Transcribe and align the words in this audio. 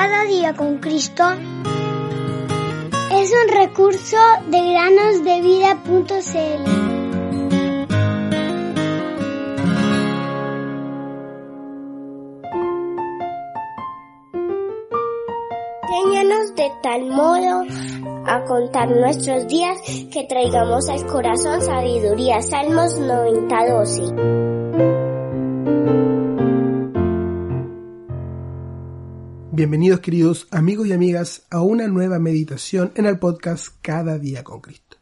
Cada 0.00 0.22
día 0.26 0.54
con 0.54 0.78
Cristo 0.78 1.24
es 3.10 3.32
un 3.32 3.48
recurso 3.52 4.16
de 4.46 4.70
granosdevida.cl. 4.70 6.62
Enséñanos 15.82 16.54
de 16.54 16.70
tal 16.80 17.06
modo 17.06 17.64
a 18.24 18.44
contar 18.44 18.88
nuestros 18.90 19.48
días 19.48 19.78
que 20.12 20.26
traigamos 20.28 20.88
al 20.88 21.04
corazón 21.06 21.60
sabiduría. 21.60 22.40
Salmos 22.40 22.96
90:12. 23.00 24.47
Bienvenidos 29.58 29.98
queridos 29.98 30.46
amigos 30.52 30.86
y 30.86 30.92
amigas 30.92 31.42
a 31.50 31.62
una 31.62 31.88
nueva 31.88 32.20
meditación 32.20 32.92
en 32.94 33.06
el 33.06 33.18
podcast 33.18 33.74
Cada 33.82 34.16
día 34.16 34.44
con 34.44 34.60
Cristo. 34.60 34.98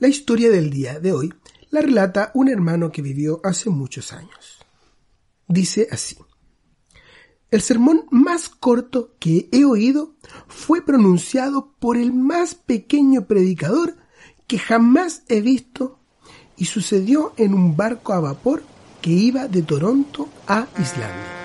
La 0.00 0.08
historia 0.08 0.50
del 0.50 0.68
día 0.68 0.98
de 0.98 1.12
hoy 1.12 1.32
la 1.70 1.82
relata 1.82 2.32
un 2.34 2.48
hermano 2.48 2.90
que 2.90 3.00
vivió 3.00 3.40
hace 3.44 3.70
muchos 3.70 4.12
años. 4.12 4.58
Dice 5.46 5.86
así. 5.92 6.16
El 7.52 7.62
sermón 7.62 8.06
más 8.10 8.48
corto 8.48 9.14
que 9.20 9.48
he 9.52 9.64
oído 9.64 10.16
fue 10.48 10.84
pronunciado 10.84 11.76
por 11.78 11.96
el 11.96 12.12
más 12.12 12.56
pequeño 12.56 13.28
predicador 13.28 13.94
que 14.48 14.58
jamás 14.58 15.22
he 15.28 15.42
visto 15.42 16.00
y 16.56 16.64
sucedió 16.64 17.34
en 17.36 17.54
un 17.54 17.76
barco 17.76 18.14
a 18.14 18.18
vapor 18.18 18.64
que 19.00 19.10
iba 19.10 19.46
de 19.46 19.62
Toronto 19.62 20.28
a 20.48 20.66
Islandia. 20.76 21.37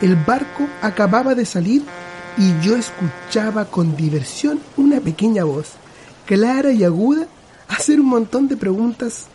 El 0.00 0.16
barco 0.16 0.66
acababa 0.80 1.34
de 1.34 1.44
salir 1.44 1.84
y 2.38 2.58
yo 2.64 2.74
escuchaba 2.74 3.66
con 3.66 3.96
diversión 3.96 4.58
una 4.78 4.98
pequeña 4.98 5.44
voz, 5.44 5.72
clara 6.24 6.72
y 6.72 6.84
aguda, 6.84 7.26
hacer 7.68 8.00
un 8.00 8.06
montón 8.06 8.48
de 8.48 8.56
preguntas 8.56 9.26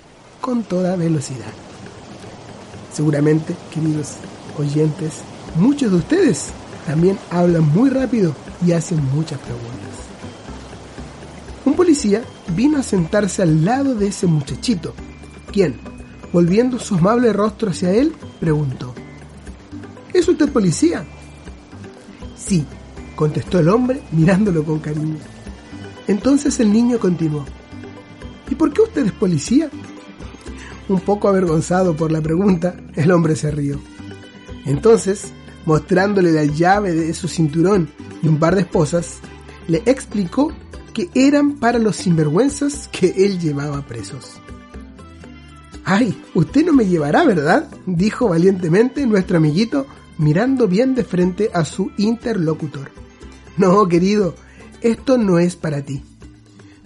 con 0.42 0.64
toda 0.64 0.96
velocidad. 0.96 1.54
Seguramente, 2.92 3.56
queridos 3.72 4.14
oyentes, 4.58 5.22
muchos 5.56 5.92
de 5.92 5.98
ustedes 5.98 6.48
también 6.88 7.20
hablan 7.30 7.70
muy 7.70 7.92
rápido 7.92 8.34
y 8.66 8.72
hacen 8.72 9.04
muchas 9.14 9.38
preguntas. 9.40 9.76
Un 11.64 11.76
policía 11.76 12.24
vino 12.56 12.80
a 12.80 12.84
sentarse 12.84 13.44
al 13.44 13.64
lado 13.64 13.94
de 13.94 14.08
ese 14.08 14.26
muchachito, 14.26 14.96
quien, 15.52 15.76
volviendo 16.34 16.80
su 16.80 16.96
amable 16.96 17.34
rostro 17.34 17.70
hacia 17.70 17.92
él, 17.92 18.16
preguntó, 18.40 18.95
¿Es 20.16 20.30
usted 20.30 20.50
policía? 20.50 21.04
Sí, 22.38 22.66
contestó 23.18 23.60
el 23.60 23.68
hombre 23.68 24.02
mirándolo 24.14 24.64
con 24.64 24.80
cariño. 24.80 25.18
Entonces 26.08 26.58
el 26.62 26.72
niño 26.72 27.00
continuó. 27.00 27.44
¿Y 28.50 28.56
por 28.56 28.72
qué 28.72 28.84
usted 28.84 29.08
es 29.08 29.12
policía? 29.12 29.70
Un 30.88 31.02
poco 31.02 31.28
avergonzado 31.28 31.98
por 31.98 32.14
la 32.14 32.22
pregunta, 32.22 32.78
el 32.96 33.12
hombre 33.12 33.36
se 33.36 33.52
rió. 33.52 33.78
Entonces, 34.66 35.34
mostrándole 35.66 36.32
la 36.32 36.46
llave 36.46 36.94
de 36.94 37.14
su 37.14 37.28
cinturón 37.28 37.90
y 38.24 38.30
un 38.30 38.40
par 38.40 38.56
de 38.56 38.62
esposas, 38.62 39.18
le 39.68 39.84
explicó 39.86 40.54
que 40.94 41.10
eran 41.14 41.58
para 41.58 41.78
los 41.78 41.98
sinvergüenzas 41.98 42.88
que 42.88 43.14
él 43.18 43.38
llevaba 43.38 43.86
presos. 43.86 44.40
¡Ay! 45.84 46.18
Usted 46.34 46.66
no 46.66 46.72
me 46.72 46.86
llevará, 46.86 47.26
¿verdad? 47.26 47.70
dijo 47.86 48.30
valientemente 48.30 49.06
nuestro 49.06 49.38
amiguito 49.38 49.86
mirando 50.18 50.68
bien 50.68 50.96
de 50.96 51.04
frente 51.04 51.50
a 51.54 51.66
su 51.66 51.92
interlocutor. 51.98 52.92
No, 53.58 53.88
querido, 53.88 54.36
esto 54.82 55.18
no 55.18 55.40
es 55.40 55.56
para 55.56 55.82
ti. 55.82 56.04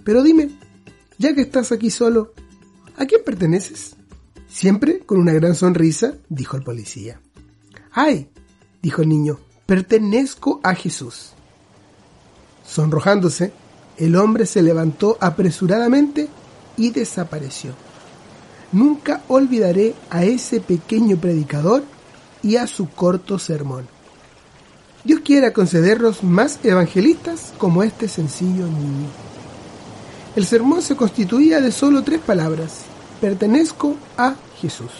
Pero 0.04 0.22
dime, 0.22 0.50
ya 1.18 1.34
que 1.34 1.42
estás 1.42 1.72
aquí 1.72 1.90
solo, 1.90 2.32
¿a 2.96 3.06
quién 3.06 3.22
perteneces? 3.24 3.96
Siempre 4.48 5.00
con 5.00 5.18
una 5.18 5.32
gran 5.32 5.54
sonrisa, 5.54 6.14
dijo 6.28 6.56
el 6.56 6.62
policía. 6.62 7.20
¡Ay! 7.92 8.28
dijo 8.82 9.02
el 9.02 9.08
niño, 9.08 9.38
pertenezco 9.66 10.60
a 10.62 10.74
Jesús. 10.74 11.32
Sonrojándose, 12.64 13.52
el 13.96 14.16
hombre 14.16 14.46
se 14.46 14.62
levantó 14.62 15.18
apresuradamente 15.20 16.28
y 16.76 16.90
desapareció. 16.90 17.74
Nunca 18.72 19.22
olvidaré 19.28 19.94
a 20.08 20.24
ese 20.24 20.60
pequeño 20.60 21.16
predicador 21.16 21.84
y 22.42 22.56
a 22.56 22.66
su 22.66 22.88
corto 22.88 23.38
sermón. 23.38 23.86
Dios 25.04 25.20
quiera 25.20 25.52
concedernos 25.52 26.22
más 26.22 26.58
evangelistas 26.62 27.52
como 27.58 27.82
este 27.82 28.08
sencillo 28.08 28.66
niño. 28.66 29.08
El 30.36 30.46
sermón 30.46 30.82
se 30.82 30.94
constituía 30.94 31.60
de 31.60 31.72
solo 31.72 32.02
tres 32.02 32.20
palabras. 32.20 32.82
Pertenezco 33.20 33.96
a 34.16 34.36
Jesús. 34.60 34.90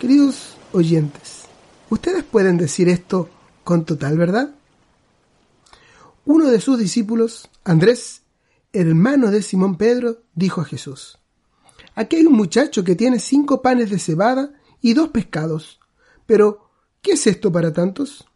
Queridos 0.00 0.56
oyentes, 0.72 1.42
¿ustedes 1.90 2.24
pueden 2.24 2.56
decir 2.56 2.88
esto 2.88 3.28
con 3.64 3.84
total 3.84 4.16
verdad? 4.16 4.50
Uno 6.24 6.46
de 6.46 6.60
sus 6.60 6.78
discípulos, 6.78 7.48
Andrés, 7.64 8.22
hermano 8.72 9.30
de 9.30 9.42
Simón 9.42 9.76
Pedro, 9.76 10.22
dijo 10.34 10.60
a 10.60 10.64
Jesús, 10.64 11.18
Aquí 11.94 12.16
hay 12.16 12.26
un 12.26 12.34
muchacho 12.34 12.84
que 12.84 12.96
tiene 12.96 13.18
cinco 13.18 13.60
panes 13.60 13.90
de 13.90 13.98
cebada 13.98 14.52
y 14.80 14.94
dos 14.94 15.08
pescados. 15.08 15.78
Pero, 16.32 16.70
¿qué 17.02 17.10
es 17.10 17.26
esto 17.26 17.52
para 17.52 17.74
tantos? 17.74 18.26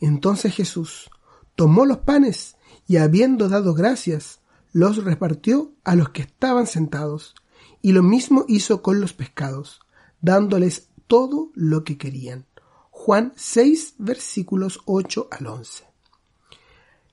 Entonces 0.00 0.52
Jesús 0.52 1.08
tomó 1.54 1.86
los 1.86 1.98
panes 1.98 2.56
y 2.88 2.96
habiendo 2.96 3.48
dado 3.48 3.74
gracias, 3.74 4.40
los 4.72 5.04
repartió 5.04 5.70
a 5.84 5.94
los 5.94 6.08
que 6.08 6.22
estaban 6.22 6.66
sentados, 6.66 7.36
y 7.80 7.92
lo 7.92 8.02
mismo 8.02 8.44
hizo 8.48 8.82
con 8.82 9.00
los 9.00 9.12
pescados, 9.12 9.78
dándoles 10.20 10.88
todo 11.06 11.52
lo 11.54 11.84
que 11.84 11.96
querían. 11.96 12.44
Juan 12.90 13.32
6 13.36 13.94
versículos 13.98 14.80
8 14.86 15.28
al 15.30 15.46
11. 15.46 15.84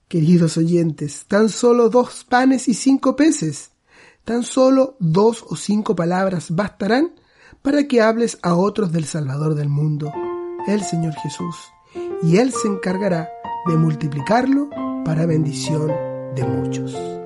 Queridos 0.07 0.57
oyentes, 0.57 1.25
tan 1.27 1.49
solo 1.49 1.87
dos 1.91 2.23
panes 2.23 2.67
y 2.67 2.73
cinco 2.73 3.15
peces, 3.15 3.73
tan 4.25 4.41
solo 4.41 4.97
dos 4.99 5.45
o 5.47 5.55
cinco 5.55 5.95
palabras 5.95 6.49
bastarán 6.49 7.13
para 7.61 7.87
que 7.87 8.01
hables 8.01 8.39
a 8.41 8.55
otros 8.55 8.91
del 8.91 9.05
Salvador 9.05 9.55
del 9.55 9.69
mundo, 9.69 10.11
el 10.67 10.81
Señor 10.81 11.13
Jesús, 11.15 11.55
y 12.23 12.37
Él 12.37 12.51
se 12.53 12.67
encargará 12.67 13.29
de 13.67 13.77
multiplicarlo 13.77 14.69
para 15.05 15.25
bendición 15.25 15.87
de 16.35 16.43
muchos. 16.43 17.18